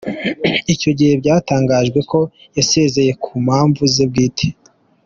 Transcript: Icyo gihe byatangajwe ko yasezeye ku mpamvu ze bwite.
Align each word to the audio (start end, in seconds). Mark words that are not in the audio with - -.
Icyo 0.73 0.89
gihe 0.97 1.13
byatangajwe 1.21 1.99
ko 2.11 2.19
yasezeye 2.57 3.11
ku 3.23 3.31
mpamvu 3.45 3.81
ze 3.93 4.03
bwite. 4.09 4.47